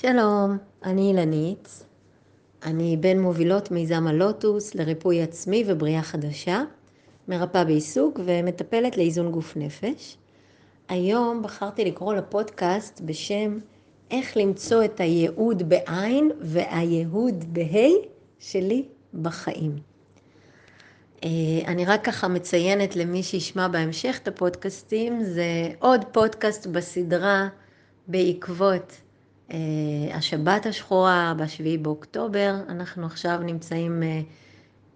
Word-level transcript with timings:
שלום, 0.00 0.58
אני 0.84 1.08
אילנית. 1.08 1.84
אני 2.62 2.96
בין 2.96 3.20
מובילות 3.20 3.70
מיזם 3.70 4.06
הלוטוס 4.06 4.74
לריפוי 4.74 5.22
עצמי 5.22 5.64
ובריאה 5.66 6.02
חדשה, 6.02 6.62
מרפאה 7.28 7.64
בעיסוק 7.64 8.20
ומטפלת 8.24 8.96
לאיזון 8.96 9.32
גוף 9.32 9.56
נפש. 9.56 10.16
היום 10.88 11.42
בחרתי 11.42 11.84
לקרוא 11.84 12.14
לפודקאסט 12.14 13.00
בשם 13.00 13.58
איך 14.10 14.36
למצוא 14.36 14.84
את 14.84 15.00
הייעוד 15.00 15.68
בעין 15.68 16.30
והייעוד 16.40 17.54
בה' 17.54 17.88
שלי 18.38 18.84
בחיים. 19.22 19.78
אה, 21.24 21.28
אני 21.66 21.84
רק 21.84 22.04
ככה 22.04 22.28
מציינת 22.28 22.96
למי 22.96 23.22
שישמע 23.22 23.68
בהמשך 23.68 24.18
את 24.22 24.28
הפודקאסטים, 24.28 25.22
זה 25.22 25.70
עוד 25.78 26.04
פודקאסט 26.12 26.66
בסדרה 26.66 27.48
בעקבות 28.08 28.92
השבת 30.14 30.66
השחורה 30.66 31.34
ב-7 31.36 31.82
באוקטובר, 31.82 32.54
אנחנו 32.68 33.06
עכשיו 33.06 33.38
נמצאים 33.42 34.02
אה, 34.02 34.20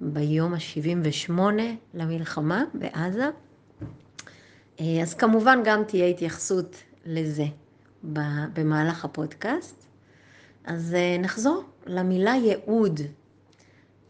ביום 0.00 0.54
ה-78 0.54 1.32
למלחמה 1.94 2.64
בעזה. 2.74 3.30
אה, 4.80 5.02
אז 5.02 5.14
כמובן 5.14 5.60
גם 5.64 5.84
תהיה 5.84 6.06
התייחסות 6.06 6.76
לזה 7.06 7.44
במהלך 8.54 9.04
הפודקאסט. 9.04 9.86
אז 10.64 10.96
נחזור 11.18 11.64
למילה 11.86 12.34
ייעוד. 12.34 13.00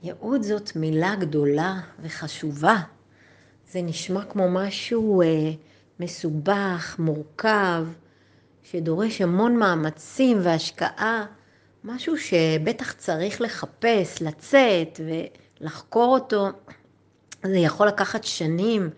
ייעוד 0.02 0.42
זאת 0.42 0.76
מילה 0.76 1.16
גדולה 1.16 1.80
וחשובה. 2.02 2.76
זה 3.70 3.82
נשמע 3.82 4.24
כמו 4.24 4.50
משהו 4.50 5.22
מסובך, 6.00 6.96
מורכב, 6.98 7.86
שדורש 8.72 9.20
המון 9.20 9.56
מאמצים 9.56 10.38
והשקעה, 10.42 11.26
משהו 11.84 12.18
שבטח 12.18 12.92
צריך 12.92 13.40
לחפש, 13.40 14.22
לצאת 14.22 15.00
ולחקור 15.60 16.14
אותו. 16.14 16.48
זה 17.46 17.58
יכול 17.58 17.86
לקחת 17.88 18.24
שנים 18.24 18.90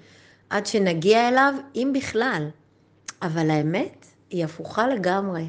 עד 0.50 0.66
שנגיע 0.66 1.28
אליו, 1.28 1.54
אם 1.74 1.92
בכלל. 1.94 2.48
אבל 3.22 3.50
האמת 3.50 4.06
היא 4.30 4.44
הפוכה 4.44 4.86
לגמרי. 4.86 5.48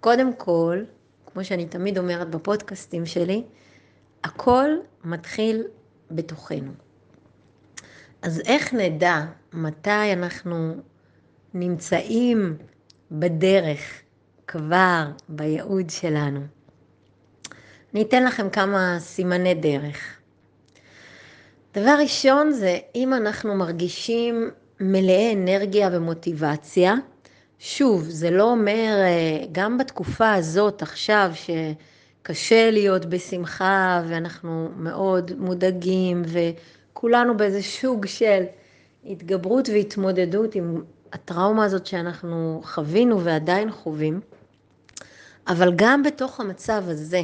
קודם 0.00 0.34
כל, 0.34 0.84
כמו 1.26 1.44
שאני 1.44 1.66
תמיד 1.66 1.98
אומרת 1.98 2.30
בפודקאסטים 2.30 3.06
שלי, 3.06 3.44
הכל 4.24 4.68
מתחיל 5.04 5.62
בתוכנו. 6.10 6.72
אז 8.22 8.40
איך 8.46 8.74
נדע 8.74 9.24
מתי 9.52 10.12
אנחנו 10.12 10.74
נמצאים 11.54 12.56
בדרך, 13.10 13.80
כבר 14.46 15.04
בייעוד 15.28 15.90
שלנו. 15.90 16.40
אני 17.94 18.02
אתן 18.02 18.24
לכם 18.24 18.50
כמה 18.50 18.96
סימני 18.98 19.54
דרך. 19.54 20.18
דבר 21.74 21.96
ראשון 22.02 22.52
זה 22.52 22.78
אם 22.94 23.14
אנחנו 23.14 23.54
מרגישים 23.54 24.50
מלאי 24.80 25.34
אנרגיה 25.34 25.88
ומוטיבציה, 25.92 26.94
שוב, 27.58 28.02
זה 28.02 28.30
לא 28.30 28.50
אומר, 28.50 28.96
אה, 28.98 29.46
גם 29.52 29.78
בתקופה 29.78 30.32
הזאת 30.32 30.82
עכשיו 30.82 31.30
שקשה 31.34 32.70
להיות 32.70 33.06
בשמחה 33.06 34.02
ואנחנו 34.08 34.68
מאוד 34.76 35.32
מודאגים 35.38 36.22
וכולנו 36.26 37.36
באיזה 37.36 37.62
סוג 37.62 38.06
של 38.06 38.42
התגברות 39.04 39.68
והתמודדות 39.68 40.54
עם 40.54 40.82
הטראומה 41.14 41.64
הזאת 41.64 41.86
שאנחנו 41.86 42.60
חווינו 42.64 43.24
ועדיין 43.24 43.70
חווים, 43.70 44.20
אבל 45.48 45.72
גם 45.76 46.02
בתוך 46.02 46.40
המצב 46.40 46.82
הזה, 46.86 47.22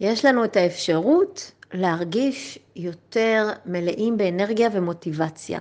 יש 0.00 0.24
לנו 0.24 0.44
את 0.44 0.56
האפשרות 0.56 1.52
להרגיש 1.72 2.58
יותר 2.76 3.50
מלאים 3.66 4.16
באנרגיה 4.16 4.68
ומוטיבציה. 4.72 5.58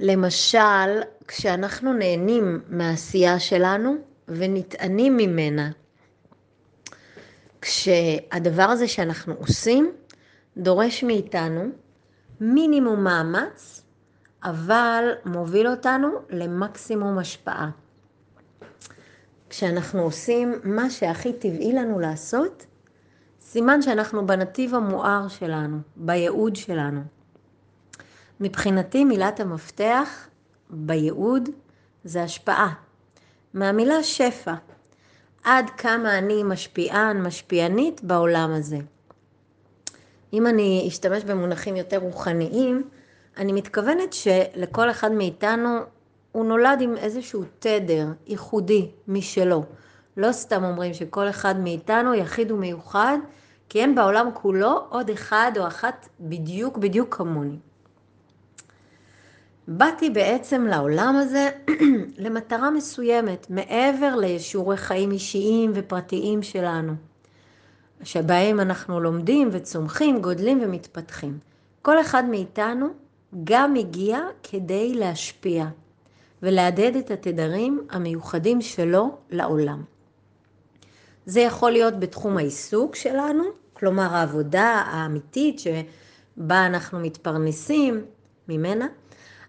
למשל, 0.00 1.00
כשאנחנו 1.28 1.92
נהנים 1.92 2.60
מהעשייה 2.68 3.40
שלנו 3.40 3.94
ונטענים 4.28 5.16
ממנה, 5.16 5.70
כשהדבר 7.60 8.62
הזה 8.62 8.88
שאנחנו 8.88 9.34
עושים 9.34 9.92
דורש 10.56 11.04
מאיתנו 11.04 11.68
מינימום 12.40 13.04
מאמץ 13.04 13.82
אבל 14.46 15.12
מוביל 15.24 15.68
אותנו 15.68 16.08
למקסימום 16.30 17.18
השפעה. 17.18 17.70
כשאנחנו 19.50 20.00
עושים 20.02 20.54
מה 20.64 20.90
שהכי 20.90 21.32
טבעי 21.32 21.72
לנו 21.72 21.98
לעשות, 21.98 22.66
סימן 23.40 23.82
שאנחנו 23.82 24.26
בנתיב 24.26 24.74
המואר 24.74 25.28
שלנו, 25.28 25.78
בייעוד 25.96 26.56
שלנו. 26.56 27.00
מבחינתי 28.40 29.04
מילת 29.04 29.40
המפתח 29.40 30.28
בייעוד 30.70 31.48
זה 32.04 32.22
השפעה. 32.22 32.74
מהמילה 33.54 34.02
שפע, 34.02 34.54
עד 35.44 35.70
כמה 35.70 36.18
אני 36.18 36.42
משפיען, 36.42 37.22
משפיענית 37.22 38.04
בעולם 38.04 38.50
הזה. 38.52 38.78
אם 40.32 40.46
אני 40.46 40.84
אשתמש 40.88 41.24
במונחים 41.24 41.76
יותר 41.76 41.98
רוחניים, 41.98 42.88
אני 43.36 43.52
מתכוונת 43.52 44.12
שלכל 44.12 44.90
אחד 44.90 45.12
מאיתנו 45.12 45.78
הוא 46.32 46.44
נולד 46.44 46.80
עם 46.80 46.96
איזשהו 46.96 47.44
תדר 47.58 48.06
ייחודי 48.26 48.90
משלו. 49.08 49.64
לא 50.16 50.32
סתם 50.32 50.64
אומרים 50.64 50.94
שכל 50.94 51.28
אחד 51.28 51.60
מאיתנו 51.60 52.14
יחיד 52.14 52.52
ומיוחד, 52.52 53.18
כי 53.68 53.80
אין 53.80 53.94
בעולם 53.94 54.28
כולו 54.34 54.86
עוד 54.88 55.10
אחד 55.10 55.52
או 55.56 55.66
אחת 55.66 56.08
בדיוק 56.20 56.78
בדיוק 56.78 57.14
כמוני. 57.14 57.58
באתי 59.68 60.10
בעצם 60.10 60.66
לעולם 60.66 61.16
הזה 61.16 61.50
למטרה 62.24 62.70
מסוימת, 62.70 63.46
מעבר 63.50 64.16
לישורי 64.16 64.76
חיים 64.76 65.10
אישיים 65.10 65.72
ופרטיים 65.74 66.42
שלנו, 66.42 66.92
שבהם 68.02 68.60
אנחנו 68.60 69.00
לומדים 69.00 69.48
וצומחים, 69.52 70.20
גודלים 70.20 70.60
ומתפתחים. 70.62 71.38
כל 71.82 72.00
אחד 72.00 72.24
מאיתנו 72.24 72.86
גם 73.44 73.74
הגיע 73.74 74.20
כדי 74.42 74.94
להשפיע 74.94 75.66
ולהדהד 76.42 76.96
את 76.96 77.10
התדרים 77.10 77.86
המיוחדים 77.90 78.60
שלו 78.60 79.18
לעולם. 79.30 79.84
זה 81.26 81.40
יכול 81.40 81.70
להיות 81.70 82.00
בתחום 82.00 82.36
העיסוק 82.36 82.96
שלנו, 82.96 83.44
כלומר 83.72 84.14
העבודה 84.14 84.64
האמיתית 84.86 85.58
שבה 85.58 86.66
אנחנו 86.66 87.00
מתפרנסים 87.00 88.04
ממנה, 88.48 88.86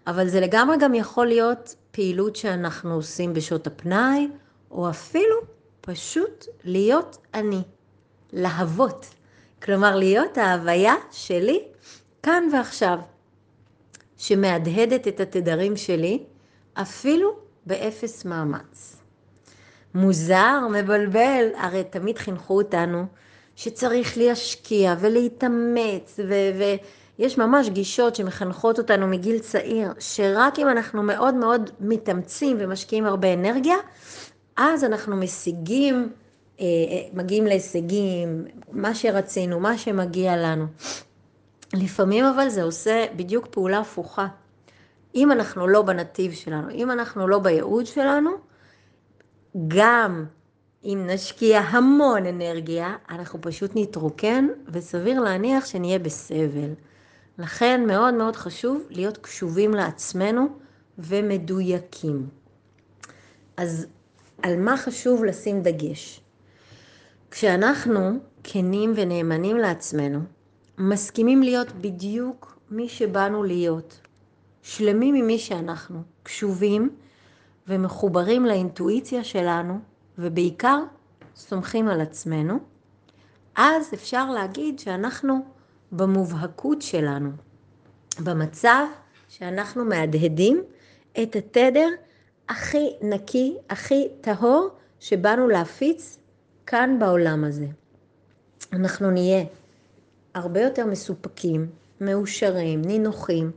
אבל 0.06 0.28
זה 0.28 0.40
לגמרי 0.40 0.76
גם 0.80 0.94
יכול 0.94 1.26
להיות 1.26 1.74
פעילות 1.90 2.36
שאנחנו 2.36 2.94
עושים 2.94 3.34
בשעות 3.34 3.66
הפנאי, 3.66 4.28
או 4.70 4.90
אפילו 4.90 5.36
פשוט 5.80 6.46
להיות 6.64 7.18
אני, 7.34 7.62
להוות. 8.32 9.06
כלומר, 9.62 9.96
להיות 9.96 10.38
ההוויה 10.38 10.94
שלי 11.10 11.62
כאן 12.22 12.42
ועכשיו. 12.52 12.98
שמהדהדת 14.18 15.08
את 15.08 15.20
התדרים 15.20 15.76
שלי, 15.76 16.22
אפילו 16.74 17.36
באפס 17.66 18.24
מאמץ. 18.24 18.96
מוזר, 19.94 20.60
מבלבל, 20.72 21.46
הרי 21.56 21.84
תמיד 21.84 22.18
חינכו 22.18 22.56
אותנו 22.56 23.04
שצריך 23.56 24.18
להשקיע 24.18 24.94
ולהתאמץ, 25.00 26.20
ויש 27.18 27.38
ממש 27.38 27.68
גישות 27.68 28.14
שמחנכות 28.14 28.78
אותנו 28.78 29.06
מגיל 29.06 29.38
צעיר, 29.38 29.92
שרק 29.98 30.58
אם 30.58 30.68
אנחנו 30.68 31.02
מאוד 31.02 31.34
מאוד 31.34 31.70
מתאמצים 31.80 32.56
ומשקיעים 32.60 33.04
הרבה 33.04 33.34
אנרגיה, 33.34 33.76
אז 34.56 34.84
אנחנו 34.84 35.16
משיגים, 35.16 36.12
אה, 36.60 36.64
אה, 36.64 37.08
מגיעים 37.12 37.46
להישגים, 37.46 38.44
מה 38.72 38.94
שרצינו, 38.94 39.60
מה 39.60 39.78
שמגיע 39.78 40.36
לנו. 40.36 40.66
לפעמים 41.74 42.24
אבל 42.24 42.48
זה 42.48 42.62
עושה 42.62 43.06
בדיוק 43.16 43.46
פעולה 43.46 43.78
הפוכה. 43.78 44.26
אם 45.14 45.32
אנחנו 45.32 45.66
לא 45.66 45.82
בנתיב 45.82 46.32
שלנו, 46.32 46.70
אם 46.70 46.90
אנחנו 46.90 47.28
לא 47.28 47.38
בייעוד 47.38 47.86
שלנו, 47.86 48.30
גם 49.68 50.24
אם 50.84 51.06
נשקיע 51.06 51.58
המון 51.58 52.26
אנרגיה, 52.26 52.96
אנחנו 53.10 53.38
פשוט 53.40 53.70
נתרוקן, 53.74 54.48
וסביר 54.68 55.20
להניח 55.20 55.66
שנהיה 55.66 55.98
בסבל. 55.98 56.74
לכן 57.38 57.84
מאוד 57.86 58.14
מאוד 58.14 58.36
חשוב 58.36 58.82
להיות 58.90 59.18
קשובים 59.18 59.74
לעצמנו 59.74 60.48
ומדויקים. 60.98 62.28
אז 63.56 63.86
על 64.42 64.56
מה 64.56 64.76
חשוב 64.76 65.24
לשים 65.24 65.62
דגש? 65.62 66.20
כשאנחנו 67.30 68.18
כנים 68.44 68.92
ונאמנים 68.96 69.56
לעצמנו, 69.56 70.18
מסכימים 70.78 71.42
להיות 71.42 71.72
בדיוק 71.72 72.58
מי 72.70 72.88
שבאנו 72.88 73.42
להיות, 73.42 74.00
שלמים 74.62 75.14
ממי 75.14 75.38
שאנחנו, 75.38 76.02
קשובים 76.22 76.90
ומחוברים 77.68 78.46
לאינטואיציה 78.46 79.24
שלנו 79.24 79.78
ובעיקר 80.18 80.78
סומכים 81.36 81.88
על 81.88 82.00
עצמנו, 82.00 82.58
אז 83.56 83.94
אפשר 83.94 84.30
להגיד 84.30 84.78
שאנחנו 84.78 85.44
במובהקות 85.92 86.82
שלנו, 86.82 87.30
במצב 88.20 88.86
שאנחנו 89.28 89.84
מהדהדים 89.84 90.62
את 91.22 91.36
התדר 91.36 91.88
הכי 92.48 92.90
נקי, 93.02 93.56
הכי 93.70 94.08
טהור, 94.20 94.68
שבאנו 95.00 95.48
להפיץ 95.48 96.18
כאן 96.66 96.96
בעולם 96.98 97.44
הזה. 97.44 97.66
אנחנו 98.72 99.10
נהיה 99.10 99.44
הרבה 100.34 100.60
יותר 100.60 100.86
מסופקים, 100.86 101.66
מאושרים, 102.00 102.82
נינוחים, 102.82 103.50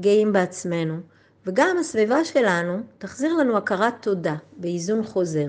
גאים 0.00 0.32
בעצמנו, 0.32 1.00
וגם 1.46 1.76
הסביבה 1.80 2.24
שלנו 2.24 2.78
תחזיר 2.98 3.34
לנו 3.34 3.56
הכרת 3.56 3.94
תודה 4.00 4.36
באיזון 4.56 5.02
חוזר. 5.02 5.46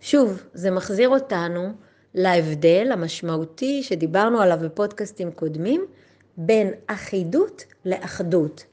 שוב, 0.00 0.42
זה 0.54 0.70
מחזיר 0.70 1.08
אותנו 1.08 1.72
להבדל 2.14 2.88
המשמעותי 2.92 3.82
שדיברנו 3.82 4.40
עליו 4.40 4.58
בפודקאסטים 4.62 5.30
קודמים, 5.30 5.86
בין 6.36 6.70
אחידות 6.86 7.64
לאחדות. 7.84 8.64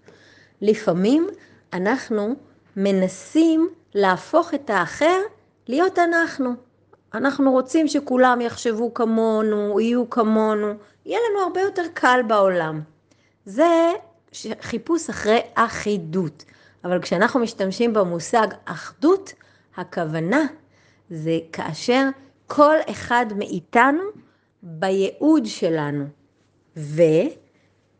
לפעמים 0.61 1.27
אנחנו 1.73 2.35
מנסים 2.77 3.69
להפוך 3.93 4.53
את 4.53 4.69
האחר 4.69 5.19
להיות 5.67 5.99
אנחנו. 5.99 6.53
אנחנו 7.13 7.51
רוצים 7.51 7.87
שכולם 7.87 8.41
יחשבו 8.41 8.93
כמונו, 8.93 9.79
יהיו 9.79 10.09
כמונו, 10.09 10.73
יהיה 11.05 11.19
לנו 11.29 11.39
הרבה 11.39 11.61
יותר 11.61 11.83
קל 11.93 12.19
בעולם. 12.27 12.81
זה 13.45 13.91
חיפוש 14.61 15.09
אחרי 15.09 15.39
אחידות. 15.55 16.43
אבל 16.83 17.01
כשאנחנו 17.01 17.39
משתמשים 17.39 17.93
במושג 17.93 18.47
אחדות, 18.65 19.33
הכוונה 19.77 20.41
זה 21.09 21.39
כאשר 21.51 22.09
כל 22.47 22.75
אחד 22.91 23.25
מאיתנו 23.35 24.03
בייעוד 24.63 25.45
שלנו. 25.45 26.05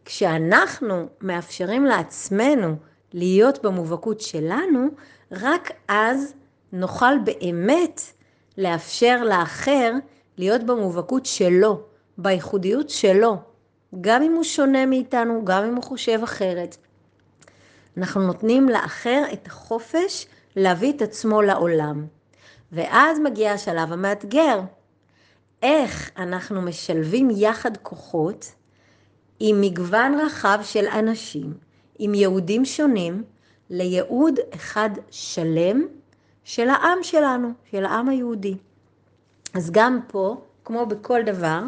וכשאנחנו 0.06 1.08
מאפשרים 1.22 1.86
לעצמנו 1.86 2.76
להיות 3.14 3.66
במובהקות 3.66 4.22
שלנו, 4.22 4.88
רק 5.32 5.72
אז 5.88 6.34
נוכל 6.72 7.18
באמת 7.24 8.02
לאפשר 8.58 9.24
לאחר 9.24 9.94
להיות 10.38 10.64
במובהקות 10.64 11.26
שלו, 11.26 11.82
בייחודיות 12.18 12.90
שלו, 12.90 13.38
גם 14.02 14.22
אם 14.22 14.34
הוא 14.34 14.44
שונה 14.44 14.86
מאיתנו, 14.86 15.46
גם 15.46 15.64
אם 15.64 15.76
הוא 15.76 15.84
חושב 15.84 16.20
אחרת. 16.24 16.78
אנחנו 17.98 18.22
נותנים 18.28 18.70
לאחר 18.70 19.24
את 19.34 19.48
החופש 19.48 20.28
להביא 20.56 20.94
את 20.94 21.02
עצמו 21.02 21.42
לעולם. 21.42 22.06
ואז 22.72 23.20
מגיע 23.20 23.52
השלב 23.52 23.94
המאתגר. 23.94 24.60
איך 25.64 26.12
אנחנו 26.18 26.62
משלבים 26.62 27.30
יחד 27.32 27.78
כוחות 27.78 28.52
עם 29.40 29.62
מגוון 29.62 30.20
רחב 30.20 30.60
של 30.64 30.86
אנשים, 30.88 31.54
עם 32.00 32.14
יהודים 32.14 32.66
שונים, 32.66 33.24
לייעוד 33.70 34.40
אחד 34.56 34.90
שלם 35.12 35.86
של 36.44 36.70
העם 36.70 36.98
שלנו, 37.02 37.52
של 37.72 37.86
העם 37.86 38.10
היהודי. 38.10 38.58
אז 39.54 39.72
גם 39.72 40.00
פה, 40.08 40.42
כמו 40.66 40.86
בכל 40.86 41.22
דבר, 41.26 41.62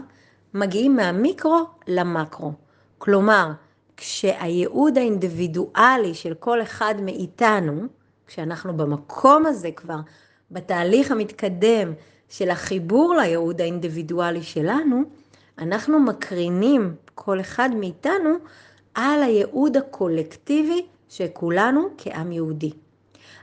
מגיעים 0.54 0.96
מהמיקרו 0.96 1.66
למקרו. 1.88 2.52
כלומר, 2.98 3.52
כשהייעוד 3.98 4.98
האינדיבידואלי 4.98 6.14
של 6.14 6.34
כל 6.34 6.62
אחד 6.62 6.96
מאיתנו, 7.02 7.82
כשאנחנו 8.28 8.78
במקום 8.78 9.46
הזה 9.46 9.72
כבר, 9.72 10.00
בתהליך 10.52 11.12
המתקדם 11.12 11.94
של 12.30 12.50
החיבור 12.50 13.16
לייעוד 13.16 13.62
האינדיבידואלי 13.62 14.44
שלנו, 14.44 15.04
אנחנו 15.60 16.00
מקרינים 16.00 16.96
כל 17.16 17.40
אחד 17.40 17.70
מאיתנו 17.76 18.30
על 18.96 19.24
הייעוד 19.24 19.78
הקולקטיבי 19.78 20.86
של 21.10 21.28
כולנו 21.34 21.88
כעם 21.98 22.32
יהודי. 22.32 22.72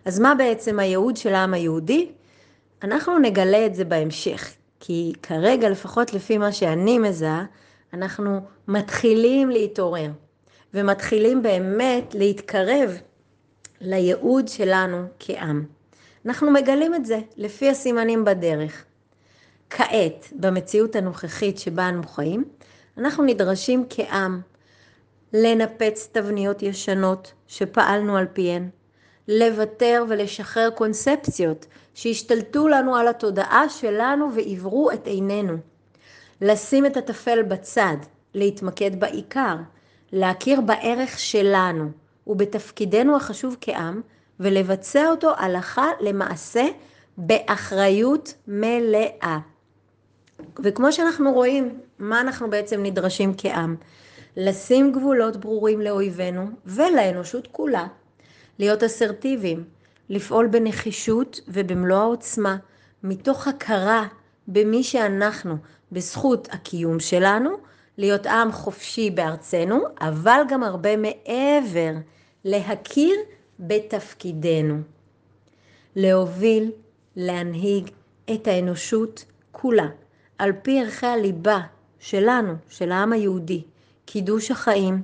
אז 0.05 0.21
מה 0.21 0.35
בעצם 0.35 0.79
הייעוד 0.79 1.17
של 1.17 1.35
העם 1.35 1.55
היהודי? 1.55 2.13
אנחנו 2.83 3.19
נגלה 3.19 3.67
את 3.67 3.75
זה 3.75 3.85
בהמשך, 3.85 4.53
כי 4.81 5.13
כרגע, 5.23 5.69
לפחות 5.69 6.15
לפי 6.15 6.39
מה 6.39 6.53
שאני 6.53 6.99
מזהה, 6.99 7.45
אנחנו 7.93 8.41
מתחילים 8.69 9.51
להתעורר, 9.51 10.11
ומתחילים 10.75 11.43
באמת 11.43 12.15
להתקרב 12.15 12.91
לייעוד 13.81 14.49
שלנו 14.49 15.05
כעם. 15.19 15.65
אנחנו 16.27 16.51
מגלים 16.51 16.95
את 16.95 17.07
זה 17.07 17.21
לפי 17.37 17.71
הסימנים 17.71 18.25
בדרך. 18.25 18.85
כעת, 19.71 20.33
במציאות 20.33 20.97
הנוכחית 20.97 21.59
שבה 21.59 21.89
אנו 21.89 22.03
חיים, 22.03 22.45
אנחנו 22.99 23.25
נדרשים 23.25 23.87
כעם 23.91 24.41
לנפץ 25.33 26.09
תבניות 26.13 26.63
ישנות 26.63 27.33
שפעלנו 27.47 28.17
על 28.17 28.27
פיהן, 28.33 28.69
לוותר 29.29 30.05
ולשחרר 30.09 30.71
קונספציות 30.71 31.67
שהשתלטו 31.95 32.69
לנו 32.69 32.97
על 32.97 33.09
התודעה 33.09 33.69
שלנו 33.69 34.35
ועברו 34.35 34.91
את 34.91 35.07
עינינו. 35.07 35.57
לשים 36.41 36.87
את 36.87 36.97
הטפל 36.97 37.43
בצד, 37.43 37.97
להתמקד 38.35 39.01
בעיקר, 39.01 39.57
להכיר 40.13 40.61
בערך 40.61 41.19
שלנו 41.19 41.91
ובתפקידנו 42.27 43.17
החשוב 43.17 43.57
כעם 43.61 44.01
ולבצע 44.41 45.11
אותו 45.11 45.33
הלכה 45.37 45.87
למעשה 46.01 46.65
באחריות 47.17 48.35
מלאה. 48.49 49.39
וכמו 50.65 50.93
שאנחנו 50.93 51.33
רואים, 51.33 51.81
מה 51.99 52.21
אנחנו 52.21 52.51
בעצם 52.51 52.83
נדרשים 52.83 53.35
כעם? 53.39 53.77
לשים 54.37 54.93
גבולות 54.93 55.37
ברורים 55.37 55.81
לאויבינו 55.81 56.47
ולאנושות 56.67 57.47
כולה, 57.53 57.87
להיות 58.59 58.83
אסרטיביים, 58.83 59.65
לפעול 60.09 60.47
בנחישות 60.47 61.41
ובמלוא 61.49 61.97
העוצמה, 61.97 62.57
מתוך 63.03 63.49
הכרה 63.49 64.07
במי 64.49 64.83
שאנחנו, 64.83 65.57
בזכות 65.93 66.49
הקיום 66.51 67.01
שלנו, 67.01 67.51
להיות 67.99 68.27
עם 68.27 68.53
חופשי 68.53 69.11
בארצנו, 69.11 69.79
אבל 70.01 70.41
גם 70.49 70.63
הרבה 70.63 70.97
מעבר, 70.97 71.93
להכיר 72.45 73.15
בתפקידנו. 73.61 74.81
להוביל, 75.97 76.71
להנהיג 77.17 77.91
את 78.35 78.47
האנושות 78.47 79.25
כולה, 79.53 79.87
על 80.39 80.53
פי 80.63 80.81
ערכי 80.81 81.07
הליבה 81.07 81.61
שלנו, 81.99 82.53
של 82.69 82.93
העם 82.93 83.13
היהודי, 83.13 83.63
קידוש 84.05 84.51
החיים, 84.51 85.03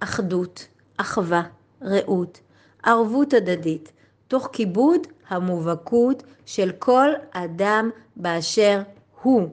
אחדות, 0.00 0.66
אחווה, 0.96 1.42
רעות, 1.82 2.40
ערבות 2.84 3.34
הדדית, 3.34 3.92
תוך 4.28 4.48
כיבוד 4.52 5.06
המובהקות 5.28 6.22
של 6.46 6.72
כל 6.78 7.08
אדם 7.30 7.90
באשר 8.16 8.82
הוא, 9.22 9.48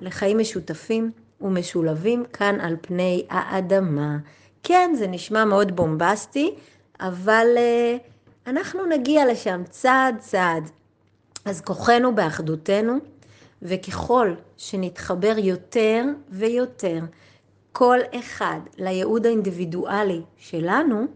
לחיים 0.00 0.38
משותפים 0.38 1.10
ומשולבים 1.40 2.24
כאן 2.32 2.60
על 2.60 2.76
פני 2.80 3.26
האדמה. 3.30 4.16
כן, 4.62 4.90
זה 4.98 5.06
נשמע 5.06 5.44
מאוד 5.44 5.76
בומבסטי, 5.76 6.54
אבל 7.00 7.46
uh, 7.56 8.48
אנחנו 8.50 8.86
נגיע 8.86 9.26
לשם 9.32 9.62
צעד 9.70 10.18
צעד. 10.18 10.70
אז 11.44 11.60
כוחנו 11.60 12.14
באחדותנו, 12.14 12.98
וככל 13.62 14.34
שנתחבר 14.56 15.34
יותר 15.38 16.04
ויותר, 16.28 17.00
כל 17.72 17.98
אחד 18.18 18.60
לייעוד 18.78 19.26
האינדיבידואלי 19.26 20.22
שלנו, 20.36 21.06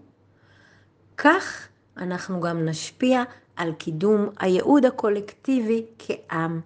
כך 1.17 1.69
אנחנו 1.97 2.41
גם 2.41 2.65
נשפיע 2.65 3.23
על 3.57 3.73
קידום 3.73 4.29
הייעוד 4.41 4.85
הקולקטיבי 4.85 5.85
כעם, 5.99 6.61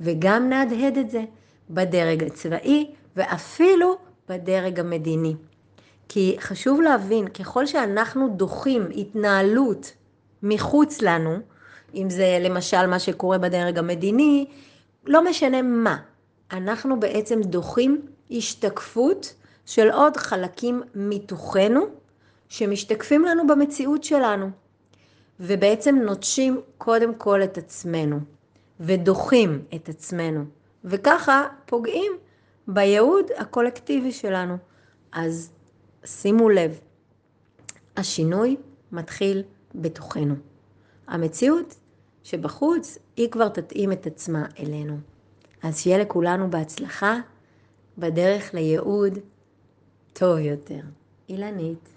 וגם 0.00 0.48
נהדהד 0.48 0.98
את 0.98 1.10
זה 1.10 1.24
בדרג 1.70 2.24
הצבאי 2.24 2.90
ואפילו 3.16 3.96
בדרג 4.28 4.80
המדיני. 4.80 5.34
כי 6.08 6.36
חשוב 6.40 6.80
להבין, 6.80 7.28
ככל 7.28 7.66
שאנחנו 7.66 8.28
דוחים 8.28 8.88
התנהלות 8.96 9.92
מחוץ 10.42 11.02
לנו, 11.02 11.38
אם 11.94 12.10
זה 12.10 12.38
למשל 12.40 12.86
מה 12.86 12.98
שקורה 12.98 13.38
בדרג 13.38 13.78
המדיני, 13.78 14.46
לא 15.06 15.24
משנה 15.24 15.62
מה, 15.62 15.96
אנחנו 16.52 17.00
בעצם 17.00 17.40
דוחים 17.40 18.02
השתקפות 18.30 19.34
של 19.66 19.90
עוד 19.90 20.16
חלקים 20.16 20.82
מתוכנו 20.94 21.86
שמשתקפים 22.48 23.24
לנו 23.24 23.46
במציאות 23.46 24.04
שלנו. 24.04 24.50
ובעצם 25.40 25.96
נוטשים 25.96 26.60
קודם 26.78 27.14
כל 27.14 27.42
את 27.42 27.58
עצמנו, 27.58 28.20
ודוחים 28.80 29.64
את 29.74 29.88
עצמנו, 29.88 30.44
וככה 30.84 31.48
פוגעים 31.66 32.12
בייעוד 32.68 33.26
הקולקטיבי 33.36 34.12
שלנו. 34.12 34.56
אז 35.12 35.50
שימו 36.04 36.48
לב, 36.48 36.80
השינוי 37.96 38.56
מתחיל 38.92 39.42
בתוכנו. 39.74 40.34
המציאות 41.06 41.76
שבחוץ, 42.22 42.98
היא 43.16 43.30
כבר 43.30 43.48
תתאים 43.48 43.92
את 43.92 44.06
עצמה 44.06 44.46
אלינו. 44.58 44.98
אז 45.62 45.80
שיהיה 45.80 45.98
לכולנו 45.98 46.50
בהצלחה 46.50 47.16
בדרך 47.98 48.54
לייעוד 48.54 49.18
טוב 50.12 50.38
יותר. 50.38 50.80
אילנית. 51.28 51.95